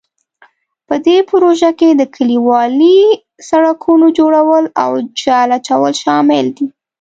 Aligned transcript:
په 0.87 0.95
دې 1.05 1.17
پروژو 1.29 1.71
کې 1.79 1.89
د 1.95 2.01
کلیوالي 2.15 2.99
سړکونو 3.49 4.05
جوړول 4.17 4.65
او 4.83 4.91
جغل 5.21 5.49
اچول 5.57 5.93
شامل 6.03 6.45
دي. 6.57 6.67